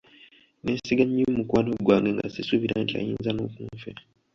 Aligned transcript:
Nneesiga 0.61 1.03
nnyo 1.07 1.25
mukwano 1.37 1.69
gwange 1.85 2.09
nga 2.15 2.25
sisuubira 2.33 2.75
nti 2.83 2.93
ayinza 2.99 3.29
n'okunfera. 3.33 4.01